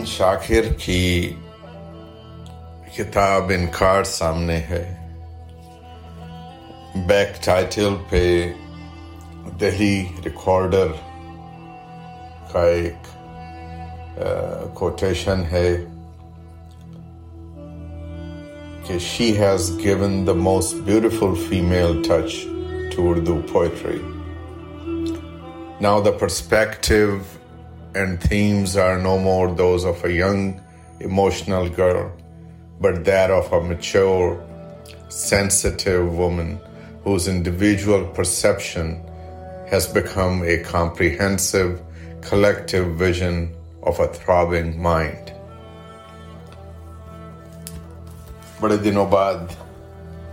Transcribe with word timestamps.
پروین 0.00 0.06
شاکر 0.06 0.72
کی 0.78 1.32
کتاب 2.96 3.50
انکار 3.54 4.04
سامنے 4.04 4.56
ہے۔ 4.70 4.82
بیک 7.06 7.42
ٹائٹل 7.44 7.94
پہ 8.08 8.22
دہلی 9.60 10.04
ریکارڈر 10.24 10.92
کا 12.52 12.62
ایک 12.66 13.08
کوٹیشن 14.74 15.42
ہے 15.52 15.68
کہ 18.86 18.98
she 18.98 19.30
has 19.38 19.70
given 19.84 20.26
the 20.26 20.32
most 20.42 20.74
beautiful 20.84 21.34
female 21.48 22.02
touch 22.08 22.44
to 22.96 23.08
Urdu 23.10 23.40
poetry 23.52 23.98
now 25.80 26.02
the 26.02 26.10
perspective 26.10 27.04
and 27.94 28.20
themes 28.22 28.76
are 28.78 28.96
no 28.96 29.16
more 29.18 29.48
those 29.58 29.84
of 29.86 30.04
a 30.04 30.12
young 30.12 31.02
emotional 31.04 31.68
girl 31.78 32.06
but 32.80 33.04
there 33.06 33.30
of 33.30 33.52
a 33.54 33.60
mature 33.60 34.34
sensitive 35.10 36.06
woman 36.10 36.54
whose 37.06 37.28
individual 37.28 38.04
perception 38.16 38.92
has 39.72 39.88
become 39.94 40.40
a 40.42 40.56
comprehensive 40.70 41.66
collective 42.30 42.84
vision 42.98 43.44
of 43.82 44.00
a 44.00 44.06
throbbing 44.18 44.80
mind 44.82 45.30
بڑے 48.60 48.76
دنوں 48.84 49.06
بعد 49.10 49.46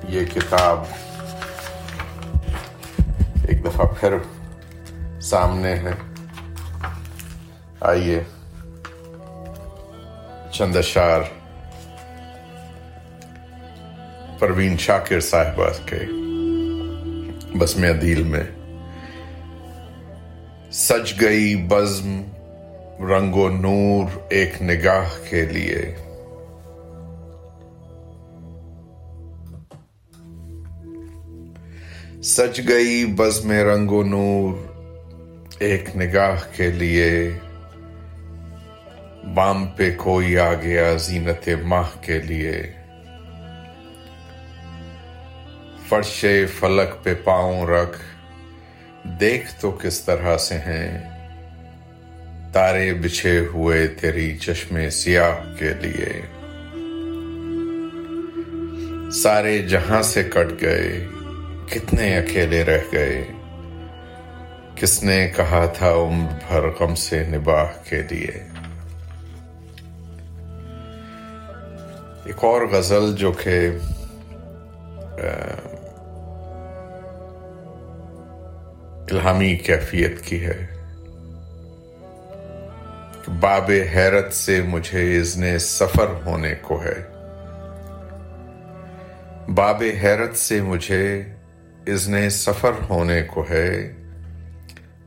یہ 0.10 0.26
کتاب 0.34 0.84
ایک 3.48 3.66
دفعہ 3.66 3.86
پھر 4.00 4.18
سامنے 5.22 5.74
ہے 5.74 5.94
آئیے۔ 7.82 8.24
چند 10.52 10.76
اشار 10.76 11.22
پروین 14.40 14.78
شاکر 14.78 15.20
صاحبہ 15.20 15.70
کے 15.86 16.00
بس 17.58 17.78
میں 17.78 17.94
دل 17.94 18.24
میں۔ 18.24 18.44
سج 20.72 21.22
گئی 21.22 21.56
بزم، 21.56 22.22
رنگ 23.00 23.36
و 23.36 23.50
نور 23.50 24.20
ایک 24.30 24.62
نگاہ 24.62 25.30
کے 25.30 25.46
لیے۔ 25.46 25.96
سج 32.22 32.68
گئی 32.68 33.06
بز 33.06 33.46
میں 33.46 33.64
رنگ 33.64 33.92
و 33.92 34.04
نور 34.04 34.54
ایک 35.60 35.96
نگاہ 35.96 36.36
کے 36.56 36.72
لیے۔ 36.72 37.32
بام 39.34 39.68
پہ 39.68 39.92
کوئی 39.98 40.38
آ 40.38 40.54
گیا 40.54 40.94
زینت 40.94 41.50
ماہ 41.64 41.90
کے 42.02 42.20
لیے۔ 42.20 42.72
فرش 45.90 46.26
فلک 46.60 47.04
پہ 47.04 47.14
پاؤں 47.24 47.66
رکھ، 47.66 47.98
دیکھ 49.04 49.54
تو 49.60 49.72
کس 49.72 50.02
طرح 50.02 50.38
سے 50.38 50.56
ہیں۔ 50.56 51.18
تارے 52.54 52.94
بچھے 52.94 53.40
ہوئے 53.40 53.88
تیری 53.88 54.38
چشمے 54.38 54.90
سیاہ 54.90 55.60
کے 55.60 55.70
لیے۔ 55.82 56.22
سارے 59.12 59.58
جہاں 59.60 60.02
سے 60.02 60.24
کٹ 60.24 60.62
گئے، 60.62 61.08
کتنے 61.70 62.18
اکیلے 62.18 62.64
رہ 62.64 62.82
گئے۔ 62.92 63.26
کس 64.76 65.04
نے 65.04 65.32
کہا 65.36 65.66
تھا 65.66 65.94
عمر 65.94 66.34
بھر 66.48 66.68
غم 66.68 66.96
سے 66.96 67.24
نباہ 67.28 67.66
کے 67.90 68.02
لیے؟ 68.10 68.67
ایک 72.28 72.44
اور 72.44 72.62
غزل 72.62 73.16
جو 73.16 73.32
کہ 73.32 73.60
الہامی 79.12 79.56
کیفیت 79.56 80.20
کی 80.22 80.40
ہے 80.46 80.66
باب 83.40 83.72
حیرت 83.94 84.34
سے 84.34 84.62
مجھے 84.62 85.04
اذن 85.20 85.60
سفر 85.60 86.14
ہونے 86.26 86.54
کو 86.62 86.82
ہے 86.84 87.00
باب 89.52 89.84
حیرت 90.04 90.36
سے 90.38 90.62
مجھے 90.62 91.04
اذن 91.88 92.30
سفر 92.30 92.72
ہونے 92.90 93.22
کو 93.24 93.46
ہے 93.50 93.72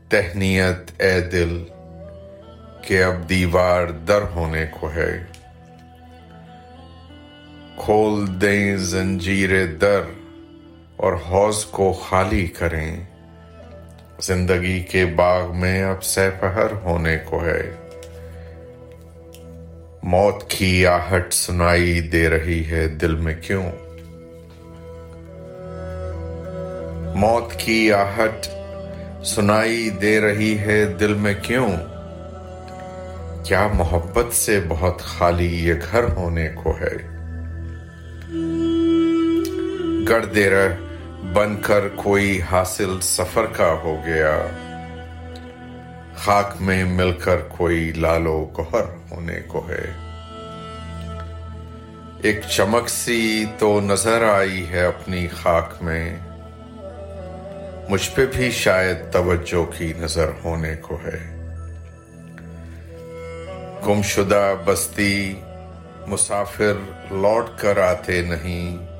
تہنیت 0.09 0.91
اے 1.01 1.19
دل 1.21 1.57
کہ 2.81 3.03
اب 3.03 3.29
دیوار 3.29 3.87
در 4.07 4.21
ہونے 4.35 4.65
کو 4.79 4.89
ہے 4.95 5.11
کھول 7.77 8.41
دیں 8.41 8.77
زنجیر 8.77 9.65
در 9.65 10.01
اور 10.95 11.13
حوض 11.13 11.65
کو 11.65 11.93
خالی 11.93 12.47
کریں۔ 12.47 13.03
زندگی 14.21 14.83
کے 14.83 15.05
باغ 15.05 15.55
میں 15.55 15.83
اب 15.83 16.03
سپہر 16.03 16.71
ہونے 16.83 17.17
کو 17.25 17.45
ہے۔ 17.45 17.75
موت 20.03 20.49
کی 20.49 20.87
آہٹ 20.87 21.33
سنائی 21.33 22.01
دے 22.01 22.29
رہی 22.29 22.71
ہے 22.71 22.87
دل 22.87 23.15
میں 23.15 23.35
کیوں؟ 23.41 23.71
موت 27.15 27.53
کی 27.53 27.93
آہٹ 27.93 28.47
سنائی 29.25 29.89
دے 29.89 30.21
رہی 30.21 30.57
ہے 30.57 30.85
دل 30.85 31.13
میں 31.13 31.33
کیوں؟ 31.41 31.69
کیا 33.43 33.67
محبت 33.67 34.33
سے 34.33 34.59
بہت 34.67 35.01
خالی 35.01 35.67
یہ 35.67 35.73
گھر 35.91 36.03
ہونے 36.03 36.49
کو 36.55 36.71
ہے؟ 36.71 37.10
گڑ 40.11 40.25
دے 40.25 40.49
رہ 40.49 40.67
بن 41.33 41.61
کر 41.61 41.87
کوئی 41.95 42.41
حاصل 42.51 43.01
سفر 43.01 43.45
کا 43.45 43.71
ہو 43.71 44.01
گیا۔ 44.05 44.47
خاک 46.15 46.61
میں 46.61 46.83
مل 46.83 47.11
کر 47.11 47.37
کوئی 47.37 47.91
لالو 47.95 48.45
گہر 48.57 49.11
ہونے 49.11 49.39
کو 49.47 49.67
ہے۔ 49.69 49.85
ایک 52.21 52.39
چمک 52.49 52.89
سی 52.89 53.45
تو 53.59 53.81
نظر 53.81 54.23
آئی 54.23 54.69
ہے 54.69 54.85
اپنی 54.85 55.27
خاک 55.27 55.83
میں۔ 55.83 56.17
مجھ 57.89 58.09
پہ 58.15 58.25
بھی 58.25 58.51
شاید 58.51 58.97
توجہ 59.11 59.77
کی 59.77 59.93
نظر 59.97 60.29
ہونے 60.43 60.75
کو 60.75 60.97
ہے۔ 61.05 61.51
گم 63.87 64.01
شدہ 64.01 64.55
بستی 64.65 65.33
مسافر 66.07 66.73
لوٹ 67.11 67.59
کر 67.59 67.77
آتے 67.77 68.21
نہیں۔ 68.21 68.90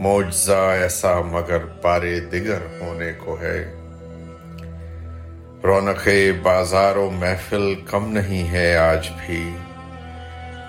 موجزہ 0.00 0.76
ایسا 0.80 1.20
مگر 1.20 1.58
پارے 1.58 2.20
دیگر 2.20 2.58
ہونے 2.80 3.12
کو 3.18 3.38
ہے۔ 3.40 3.74
رونق 5.64 6.08
بازار 6.42 6.96
و 6.96 7.10
محفل 7.10 7.74
کم 7.90 8.12
نہیں 8.12 8.52
ہے 8.52 8.76
آج 8.76 9.08
بھی۔ 9.08 9.56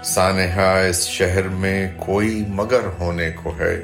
سانحہ 0.06 0.62
اس 0.62 1.08
شہر 1.08 1.48
میں 1.48 1.92
کوئی 1.98 2.46
مگر 2.48 2.80
ہونے 3.00 3.32
کو 3.44 3.54
ہے۔ 3.60 3.82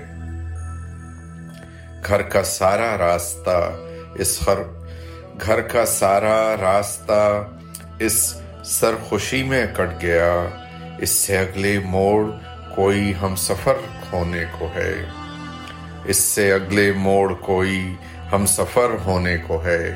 گھر 2.08 2.22
کا 2.22 2.44
سارا 2.44 2.98
راستہ 2.98 3.72
اس 4.16 4.50
گھر 5.46 5.62
کا 5.62 5.86
سارا 5.86 6.56
راستہ 6.62 7.48
اس 8.00 8.42
سرخوشی 8.66 9.44
میں 9.44 9.66
کٹ 9.74 10.02
گیا۔ 10.02 10.34
اس 11.00 11.10
سے 11.10 11.38
اگلے 11.38 11.80
موڑ 11.80 12.26
کوئی 12.76 13.14
ہم 13.22 13.36
سفر 13.36 13.74
ہونے 14.14 14.44
کو 14.60 14.68
ہے۔ 14.76 14.96
اس 16.06 16.18
سے 16.18 16.52
اگلے 16.52 16.92
موڑ 16.92 17.34
کوئی 17.34 17.96
ہم 18.32 18.46
سفر 18.46 18.88
ہونے 19.06 19.38
کو 19.48 19.64
ہے۔ 19.66 19.96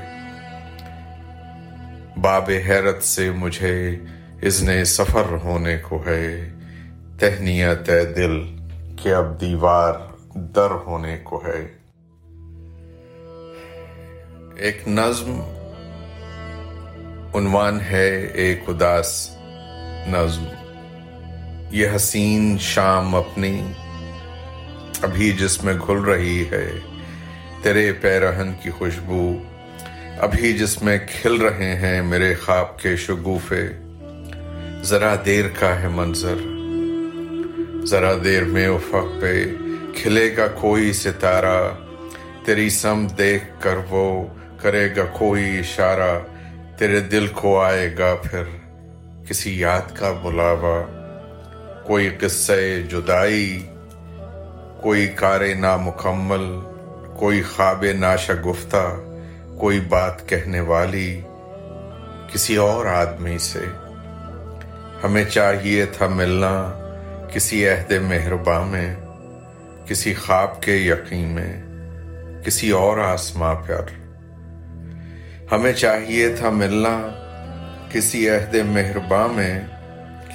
باب 2.22 2.50
حیرت 2.50 3.04
سے 3.04 3.32
مجھے 3.32 3.96
اذن 4.44 4.86
سفر 4.86 5.36
ہونے 5.44 5.78
کو 5.78 6.04
ہے۔ 6.08 6.50
تہنیت 7.20 7.90
دل 8.16 8.58
کہ 9.04 9.14
اب 9.14 9.42
دیوار 9.42 9.94
در 10.36 10.72
ہونے 10.72 11.18
کو 11.24 11.44
ہے۔ 11.48 11.68
ایک 14.56 14.88
نظم 14.88 15.40
عنوان 17.34 17.80
ہے، 17.82 18.26
ایک 18.26 18.64
اداس 18.68 19.38
نظم۔ 20.08 20.46
یہ 21.72 21.88
حسین 21.96 22.58
شام 22.60 23.16
اپنی 23.16 23.72
ابھی 25.04 25.32
جس 25.32 25.64
میں 25.64 25.74
گھل 25.74 25.98
رہی 25.98 26.46
ہے، 26.52 26.72
تیرے 27.62 27.94
پیرہن 27.94 28.52
کی 28.64 28.70
خوشبو۔ 28.70 29.38
ابھی 30.20 30.54
جس 30.54 30.84
میں 30.84 30.98
کھل 31.12 31.42
رہے 31.42 31.76
ہیں 31.76 32.02
میرے 32.02 32.36
خواب 32.36 32.80
کے 32.80 32.96
شگوفے۔ 32.96 33.68
ذرا 34.82 35.16
دیر 35.26 35.46
کا 35.60 35.82
ہے 35.82 35.88
منظر۔ 35.88 36.36
ذرا 37.86 38.14
دیر 38.24 38.44
میں 38.44 38.68
افق 38.68 39.22
پہ 39.22 39.46
کھلے 39.96 40.38
گا 40.38 40.48
کوئی 40.48 40.94
ستارہ۔ 40.94 41.70
تیری 42.46 42.70
سم 42.70 43.08
دیکھ 43.18 43.44
کر 43.60 43.76
وہ 43.90 44.28
کرے 44.62 44.90
گا 44.98 45.04
کوئی 45.04 45.60
اشارہ۔ 45.60 46.20
تیرے 46.78 47.00
دل 47.00 47.28
کو 47.28 47.62
آئے 47.62 47.96
گا 48.00 48.16
پھر 48.16 48.44
کسی 49.28 49.60
یاد 49.60 49.98
کا 49.98 50.12
بلاوا۔ 50.12 51.00
کوئی 51.86 52.10
قصے 52.10 52.82
جدائی 52.82 53.68
کوئی 54.84 55.08
کار 55.08 55.42
نامکمل، 55.60 56.60
کوئی 57.20 57.42
خواب 57.42 57.86
ناشگفتہ 58.00 59.00
کوئی 59.60 59.80
بات 59.80 60.30
کہنے 60.30 60.60
والی 60.60 61.22
کسی 62.34 62.56
اور 62.56 62.86
آدمی 62.86 63.38
سے۔ 63.38 63.66
ہمیں 65.04 65.24
چاہیے 65.24 65.86
تھا 65.86 66.08
ملنا 66.08 66.74
کسی 67.34 67.68
عہد 67.68 67.92
مہرباں 67.92 68.66
میں، 68.66 68.96
کسی 69.86 70.14
خواب 70.14 70.62
کے 70.62 70.76
یقین 70.76 71.28
میں، 71.28 71.64
کسی 72.46 72.70
اور 72.70 72.98
آسماں 72.98 73.56
پر۔ 73.56 73.86
ہمیں 75.52 75.74
چاہیے 75.74 76.30
تھا 76.30 76.50
ملنا 76.50 77.10
کسی 77.92 78.30
عہد 78.30 78.56
مہرباں 78.56 79.28
میں، 79.28 79.60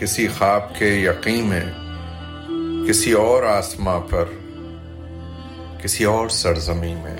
کسی 0.00 0.28
خواب 0.38 0.78
کے 0.78 0.86
یقین 0.86 1.46
میں۔ 1.46 1.87
کسی 2.88 3.12
اور 3.12 3.42
آسماں 3.42 4.00
پر، 4.00 4.24
کسی 5.82 6.04
اور 6.04 6.28
سرزمین 6.28 6.98
میں۔ 6.98 7.16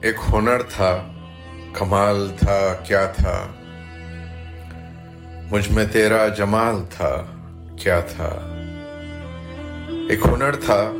ایک 0.00 0.16
ہنر 0.32 0.62
تھا، 0.62 1.12
کمال 1.72 2.30
تھا، 2.38 2.74
کیا 2.84 3.06
تھا؟ 3.06 3.46
مجھ 5.50 5.70
میں 5.70 5.84
تیرا 5.92 6.28
جمال 6.28 6.84
تھا، 6.90 7.26
کیا 7.78 8.00
تھا؟ 8.00 8.28
ایک 10.08 10.20
ہنر 10.26 10.56
تھا، 10.56 10.92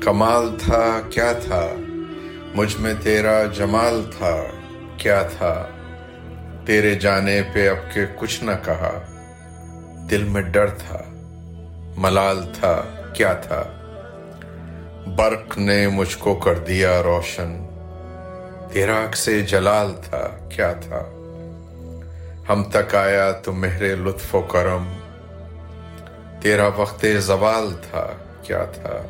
کمال 0.00 0.56
تھا، 0.58 1.00
کیا 1.10 1.32
تھا؟ 1.32 1.68
مجھ 2.54 2.76
میں 2.80 2.94
تیرا 3.02 3.44
جمال 3.44 4.04
تھا، 4.18 4.36
کیا 4.96 5.22
تھا؟ 5.22 5.66
تیرے 6.66 6.94
جانے 6.94 7.42
پہ 7.52 7.68
اب 7.68 7.94
کے 7.94 8.00
کچھ 8.16 8.44
نہ 8.44 8.50
کہا۔ 8.64 8.98
دل 10.10 10.24
میں 10.24 10.42
ڈر 10.42 10.70
تھا، 10.70 11.02
ملال 11.96 12.52
تھا، 12.54 12.82
کیا 13.14 13.32
تھا؟ 13.32 13.62
برق 15.16 15.58
نے 15.58 15.88
مجھ 15.88 16.16
کو 16.18 16.34
کر 16.34 16.58
دیا 16.58 17.02
روشن۔ 17.02 17.66
تیرا 18.72 19.06
سے 19.14 19.40
جلال 19.40 19.94
تھا، 20.02 20.28
کیا 20.48 20.72
تھا؟ 20.72 21.02
ہم 22.48 22.62
تک 22.72 22.94
آیا 22.94 23.32
تو 23.32 23.52
مہر 23.52 23.96
لطف 23.96 24.34
و 24.34 24.40
کرم۔ 24.40 24.92
تیرا 26.40 26.68
وقت 26.76 27.06
زوال 27.18 27.72
تھا، 27.90 28.06
کیا 28.42 28.64
تھا؟ 28.64 29.02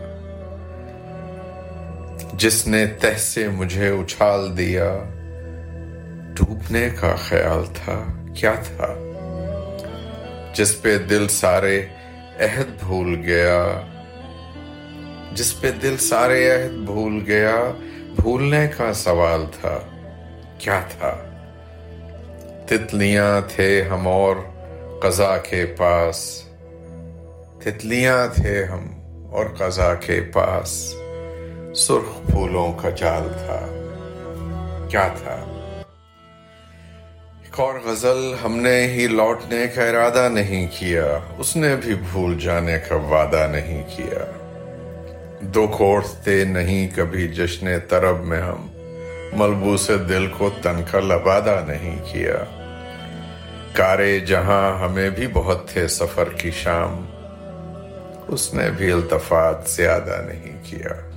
جس 2.32 2.66
نے 2.66 2.86
تہ 2.86 3.18
سے 3.18 3.48
مجھے 3.48 3.88
اچھال 3.88 4.58
دیا۔ 4.58 4.94
ڈوبنے 6.34 6.88
کا 7.00 7.14
خیال 7.16 7.64
تھا، 7.74 8.04
کیا 8.34 8.54
تھا؟ 8.54 9.10
جس 10.54 10.82
پہ 10.82 10.98
دل 10.98 11.28
سارے 11.28 11.86
عہد 12.40 12.82
بھول 12.86 13.22
گیا، 13.24 13.80
جس 15.32 15.60
پہ 15.60 15.70
دل 15.70 15.96
سارے 15.96 16.50
عہد 16.50 16.70
بھول 16.70 17.24
گیا، 17.26 17.56
بھولنے 18.16 18.68
کا 18.76 18.92
سوال 18.92 19.44
تھا، 19.60 19.78
کیا 20.58 20.80
تھا؟ 20.90 21.16
تتلیاں 22.66 23.40
تھے 23.48 23.82
ہم 23.82 24.08
اور 24.08 24.36
قضا 25.02 25.36
کے 25.36 25.66
پاس۔ 25.66 26.42
تتلیاں 27.58 28.28
تھے 28.34 28.64
ہم 28.64 28.86
اور 29.30 29.46
قضا 29.58 29.94
کے 29.94 30.20
پاس۔ 30.20 30.94
سرخ 31.76 32.30
پھولوں 32.30 32.72
کا 32.72 32.90
جال 32.90 33.28
تھا۔ 33.32 33.66
کیا 34.90 35.08
تھا؟ 35.22 35.53
ایک 37.44 37.60
اور 37.60 37.74
غزل 37.84 38.34
ہم 38.44 38.56
نے 38.56 38.86
ہی 38.86 39.06
لوٹنے 39.06 39.66
کا 39.74 39.84
ارادہ 39.84 40.28
نہیں 40.28 40.66
کیا، 40.78 41.18
اس 41.38 41.56
نے 41.56 41.76
بھی 41.76 41.94
بھول 41.94 42.38
جانے 42.38 42.78
کا 42.88 42.94
وعدہ 42.94 43.46
نہیں 43.52 43.82
کیا۔ 43.96 44.30
دکھ 45.42 45.82
اوڑھتے 45.82 46.44
نہیں 46.44 46.88
کبھی 46.96 47.28
جشن 47.28 47.66
طرب 47.88 48.24
میں 48.24 48.42
ہم۔ 48.42 48.68
ملبوس 49.32 49.90
دل 50.08 50.26
کو 50.26 50.50
تن 50.62 50.82
کا 50.90 51.00
لبادہ 51.00 51.64
نہیں 51.66 51.98
کیا۔ 52.12 52.44
کارے 53.72 54.20
جہاں 54.20 54.84
ہمیں 54.84 55.10
بھی 55.10 55.26
بہت 55.32 55.68
تھے 55.68 55.88
سفر 55.88 56.28
کی 56.28 56.50
شام۔ 56.50 57.06
اس 58.28 58.54
نے 58.54 58.70
بھی 58.70 58.92
التفات 58.92 59.70
زیادہ 59.70 60.22
نہیں 60.26 60.64
کیا۔ 60.64 61.10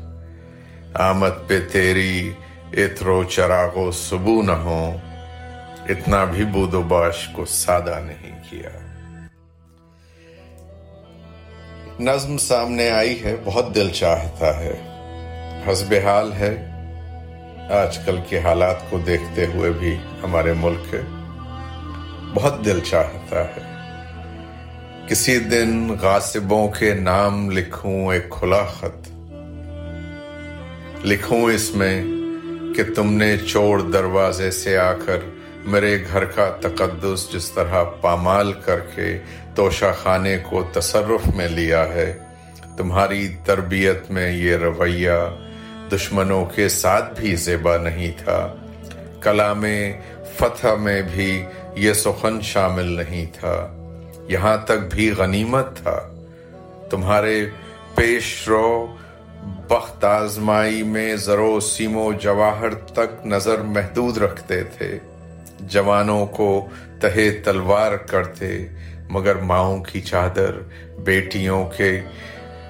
آمد 0.94 1.48
پہ 1.48 1.60
تیری 1.72 2.32
اترو 2.74 3.24
چراغو 3.24 3.92
صبو 3.92 4.42
نہ 4.42 4.52
ہو 4.52 4.96
اتنا 5.90 6.24
بھی 6.24 6.46
بود 6.46 6.74
و 6.74 6.82
باش 6.82 7.28
کو 7.28 7.46
سادہ 7.46 8.00
نہیں 8.06 8.40
کیا۔ 8.50 8.70
نظم 12.00 12.38
سامنے 12.38 12.90
آئی 12.90 13.24
ہے، 13.24 13.36
بہت 13.46 13.76
دل 13.76 13.90
چاہتا 13.90 14.60
ہے۔ 14.60 14.74
حسب 15.72 15.94
حال 15.94 16.34
ہے، 16.34 16.70
آج 17.70 17.98
کل 17.98 18.20
کے 18.30 18.40
حالات 18.40 18.76
کو 18.90 19.00
دیکھتے 19.00 19.46
ہوئے 19.46 19.72
بھی 19.72 19.98
ہمارے 20.24 20.54
ملک 20.54 20.96
بہت 22.34 22.66
دل 22.66 22.80
چاہتا 22.80 23.44
ہے۔ 23.44 23.78
کسی 25.08 25.40
دن 25.40 25.90
غاسبوں 26.02 26.68
کے 26.70 26.94
نام 26.94 27.52
لکھوں 27.52 28.14
ایک 28.14 28.30
کھلا 28.30 28.64
خط۔ 28.64 29.10
لکھوں 31.06 31.42
اس 31.42 31.76
میں 31.76 32.04
کہ 32.76 32.84
تم 32.96 33.14
نے 33.14 33.38
چوڑ 33.38 33.82
دروازے 33.82 34.52
سے 34.52 34.78
آ 34.78 34.94
کر 34.94 35.18
میرے 35.66 36.04
گھر 36.14 36.26
کا 36.26 36.50
تقدس 36.62 37.30
جس 37.34 37.52
طرح 37.52 37.84
پامال 37.84 38.54
کر 38.54 38.80
کے 38.80 39.20
توشہ 39.56 39.86
خانے 40.04 40.38
کو 40.50 40.64
تصرف 40.74 41.36
میں 41.36 41.48
لیا 41.48 41.88
ہے، 41.88 42.18
تمہاری 42.78 43.36
تربیت 43.46 44.12
میں 44.12 44.32
یہ 44.32 44.56
رویہ 44.56 45.12
دشمنوں 45.92 46.46
کے 46.46 46.70
ساتھ 46.70 47.20
بھی 47.20 47.36
زیبا 47.36 47.78
نہیں 47.78 48.12
تھا۔ 48.24 48.56
کلام 49.22 49.66
فتح 50.36 50.68
میں 50.80 51.02
بھی 51.02 51.46
یہ 51.76 51.94
سخن 51.94 52.42
شامل 52.42 52.86
نہیں 52.86 53.26
تھا۔ 53.34 53.74
یہاں 54.30 54.58
تک 54.58 54.96
بھی 54.96 55.12
غنیمت 55.12 55.76
تھا۔ 55.76 56.10
تمہارے 56.90 57.50
پیش 57.96 58.48
رو 58.48 58.96
بخت 59.68 60.04
آزمائی 60.04 60.84
میں 60.84 61.16
ذرو 61.16 61.60
سیمو 61.60 62.14
جواہر 62.14 62.74
تک 62.74 63.26
نظر 63.26 63.58
محدود 63.58 64.18
رکھتے 64.18 64.64
تھے۔ 64.64 65.00
جوانوں 65.60 66.26
کو 66.26 66.68
تہے 67.02 67.30
تلوار 67.46 67.96
کرتے، 67.98 68.68
مگر 69.10 69.36
ماؤں 69.36 69.84
کی 69.84 70.02
چادر 70.02 70.60
بیٹیوں 71.04 71.66
کے، 71.78 72.00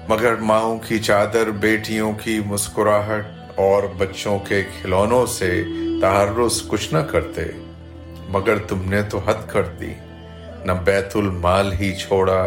مگر 0.08 0.34
ماؤں 0.34 0.78
کی 0.78 0.98
چادر 0.98 1.50
بیٹیوں 1.50 2.12
کی 2.12 2.40
مسکراہٹ 2.46 3.26
اور 3.56 3.82
بچوں 3.98 4.38
کے 4.38 4.62
کھلونوں 4.80 5.26
سے 5.26 5.62
تحرس 6.02 6.62
کچھ 6.68 6.92
نہ 6.94 6.98
کرتے، 6.98 7.42
مگر 8.28 8.58
تم 8.58 8.82
نے 8.90 9.02
تو 9.02 9.18
حد 9.18 9.48
کر 9.48 9.62
دی، 9.80 9.92
نہ 10.64 10.72
بیت 10.84 11.16
المال 11.16 11.72
ہی 11.72 11.94
چھوڑا، 11.94 12.44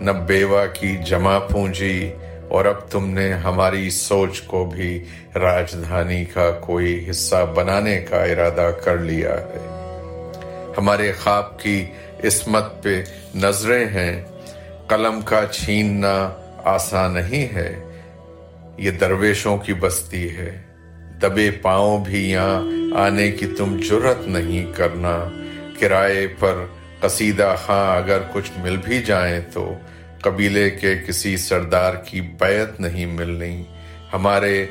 نہ 0.00 0.10
بیوہ 0.10 0.64
کی 0.74 0.96
جمع 1.06 1.38
پونجی، 1.38 2.12
اور 2.48 2.64
اب 2.64 2.88
تم 2.90 3.08
نے 3.10 3.32
ہماری 3.32 3.90
سوچ 3.90 4.40
کو 4.40 4.64
بھی 4.64 5.04
راجدھانی 5.34 6.24
کا 6.24 6.50
کوئی 6.50 7.10
حصہ 7.10 7.44
بنانے 7.54 7.98
کا 8.00 8.22
ارادہ 8.24 8.70
کر 8.84 8.98
لیا 8.98 9.34
ہے۔ 9.34 9.75
ہمارے 10.76 11.12
خواب 11.12 11.60
کی 11.60 11.86
اسمت 12.18 12.82
پہ 12.82 13.02
نظریں 13.34 13.84
ہیں۔ 13.84 14.24
قلم 14.88 15.20
کا 15.20 15.46
چھیننا 15.52 16.30
آسان 16.64 17.14
نہیں 17.14 17.54
ہے، 17.54 17.82
یہ 18.78 18.90
درویشوں 18.90 19.58
کی 19.58 19.74
بستی 19.74 20.36
ہے۔ 20.36 20.62
دبے 21.22 21.50
پاؤں 21.50 22.04
بھی 22.04 22.30
یہاں 22.30 22.62
آنے 22.96 23.30
کی 23.30 23.46
تم 23.46 23.80
جرت 23.88 24.26
نہیں 24.26 24.72
کرنا۔ 24.72 25.28
کرائے 25.80 26.26
پر 26.26 26.64
قصیدہ 27.00 27.54
خاں 27.66 27.96
اگر 27.96 28.18
کچھ 28.32 28.50
مل 28.56 28.76
بھی 28.76 29.02
جائیں 29.02 29.40
تو 29.52 29.74
قبیلے 30.20 30.70
کے 30.70 30.94
کسی 31.06 31.36
سردار 31.36 31.94
کی 31.94 32.20
بیعت 32.20 32.80
نہیں 32.80 33.06
ملنی۔ 33.06 33.62
ہمارے 34.12 34.66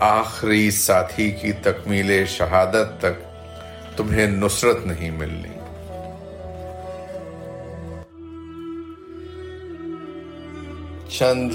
آخری 0.00 0.70
ساتھی 0.70 1.30
کی 1.30 1.52
تکمیل 1.52 2.24
شہادت 2.26 3.00
تک 3.00 3.29
تمہیں 4.00 4.26
نصرت 4.26 4.86
نہیں 4.86 5.10
ملنی۔ 5.10 5.48
چند 11.08 11.50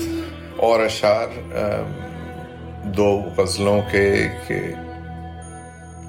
اور 0.58 0.80
اشعار 0.80 1.28
دو 2.84 3.22
غزلوں 3.38 3.82
کے 3.92 4.16
کہ 4.48 4.60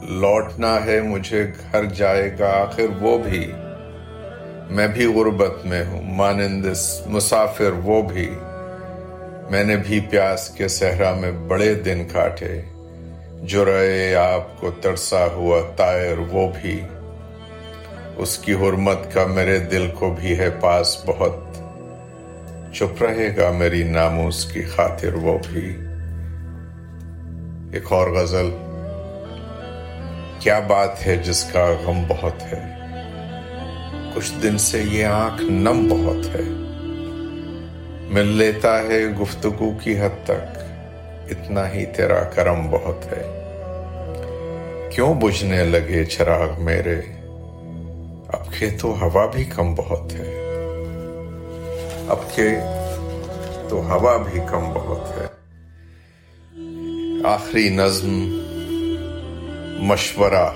لوٹنا 0.09 0.85
ہے 0.85 1.01
مجھے، 1.01 1.53
گھر 1.73 1.85
جائے 1.85 2.37
گا 2.39 2.49
آخر 2.63 2.87
وہ 3.01 3.19
بھی۔ 3.19 3.53
میں 4.71 4.89
بھی 4.89 5.07
غربت 5.07 5.67
میں 5.67 5.85
ہوں، 5.85 6.03
مانند 6.03 6.67
مسافر 7.07 7.71
وہ 7.85 8.03
بھی۔ 8.03 8.31
میں 9.51 9.65
نے 9.65 9.77
بھی 9.77 10.01
پیاس 10.01 10.49
کے 10.49 10.69
صحرا 10.69 11.15
میں 11.15 11.33
بڑے 11.33 11.75
دن 11.75 12.05
کاٹے۔ 12.13 12.76
جو 13.43 13.65
رہے 13.65 14.15
آپ 14.15 14.61
کو 14.61 14.71
ترسا 14.71 15.27
ہوا 15.27 15.61
تائر 15.77 16.19
وہ 16.19 16.49
بھی۔ 16.63 16.81
اس 18.17 18.39
کی 18.39 18.53
حرمت 18.53 19.15
کا 19.15 19.27
میرے 19.27 19.59
دل 19.59 19.91
کو 19.95 20.17
بھی 20.21 20.39
ہے 20.39 20.51
پاس 20.51 21.03
بہت۔ 21.07 21.37
چپ 22.75 23.03
رہے 23.03 23.37
گا 23.37 23.51
میری 23.51 23.83
ناموس 23.83 24.45
کی 24.45 24.63
خاطر 24.63 25.15
وہ 25.15 25.39
بھی۔ 25.53 25.77
ایک 27.73 27.93
اور 27.93 28.11
غزل۔ 28.11 28.51
کیا 30.39 30.59
بات 30.59 31.07
ہے 31.07 31.17
جس 31.17 31.45
کا 31.45 31.67
غم 31.85 32.03
بہت 32.09 32.43
ہے؟ 32.43 32.71
کچھ 34.15 34.33
دن 34.43 34.59
سے 34.59 34.83
یہ 34.83 35.05
آنکھ 35.05 35.43
نم 35.43 35.89
بہت 35.89 36.27
ہے۔ 36.27 36.43
مل 38.09 38.27
لیتا 38.27 38.83
ہے 38.83 39.07
گفتگو 39.07 39.71
کی 39.83 40.01
حد 40.01 40.25
تک۔ 40.25 40.56
اتنا 41.31 41.73
ہی 41.73 41.87
تیرا 41.87 42.25
کرم 42.25 42.71
بہت 42.71 43.13
ہے۔ 43.13 43.43
کیوں 44.93 45.15
بجھنے 45.15 45.65
لگے 45.65 46.05
چراغ 46.05 46.63
میرے؟ 46.63 47.01
اب 48.29 48.53
کے 48.59 48.71
تو 48.71 49.05
ہوا 49.05 49.27
بھی 49.27 49.45
کم 49.45 49.75
بہت 49.75 50.13
ہے۔ 50.13 50.33
اب 52.09 52.37
کے 52.37 52.49
تو 53.69 53.91
ہوا 53.91 54.17
بھی 54.17 54.41
کم 54.51 54.73
بہت 54.75 55.19
ہے۔ 55.19 55.27
آخری 57.25 57.69
نظم، 57.69 58.41
مشورہ۔ 59.79 60.51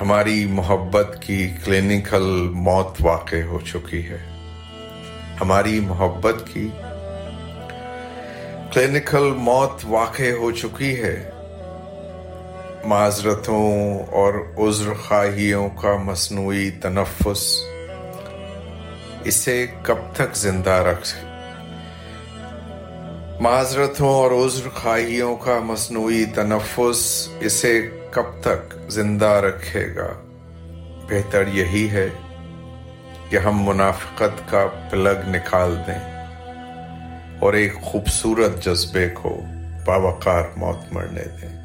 ہماری 0.00 0.46
محبت 0.46 1.16
کی 1.20 1.50
کلینکل 1.64 2.48
موت 2.52 2.96
واقع 3.00 3.42
ہو 3.46 3.60
چکی 3.60 4.08
ہے۔ 4.08 4.18
ہماری 5.40 5.80
محبت 5.80 6.34
کی 6.52 6.68
کلینکل 8.74 9.32
موت 9.36 9.84
واقع 9.84 10.30
ہو 10.38 10.50
چکی 10.50 11.02
ہے۔ 11.02 11.30
معذرتوں 12.84 13.98
اور 14.12 14.34
عذر 14.58 14.94
خواہیوں 14.94 15.68
کا 15.68 15.96
مصنوعی 15.96 16.70
تنفس 16.70 17.60
اسے 19.24 19.66
کب 19.82 19.98
تک 20.12 20.36
زندہ 20.36 20.70
رکھ 20.70 21.24
معذرتوں 23.40 24.08
اور 24.08 24.30
عذر 24.30 24.68
خواہیوں 24.68 25.36
کا 25.36 25.58
مصنوعی 25.58 26.24
تنفس 26.24 27.28
اسے 27.40 27.90
کب 28.10 28.40
تک 28.40 28.74
زندہ 28.88 29.26
رکھے 29.26 29.86
گا؟ 29.96 30.12
بہتر 31.08 31.48
یہی 31.48 31.90
ہے 31.90 32.08
کہ 33.30 33.36
ہم 33.36 33.62
منافقت 33.62 34.50
کا 34.50 34.66
پلگ 34.90 35.28
نکال 35.28 35.76
دیں۔ 35.86 36.13
اور 37.38 37.52
ایک 37.52 37.74
خوبصورت 37.82 38.64
جذبے 38.64 39.08
کو 39.08 39.40
باوقار 39.84 40.42
موت 40.56 40.92
مرنے 40.92 41.22
دیں۔ 41.24 41.64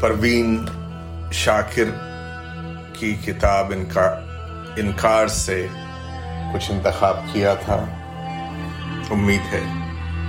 پروین 0.00 0.66
شاکر 1.32 1.84
کی 2.92 3.14
کتاب 3.14 3.72
انکار 4.76 5.26
سے 5.26 5.66
کچھ 6.54 6.70
انتخاب 6.70 7.16
کیا 7.32 7.54
تھا۔ 7.54 7.86
امید 9.10 9.54
ہے 9.54 9.60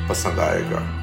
پسند 0.07 0.39
آئے 0.39 0.62
گا۔ 0.72 0.95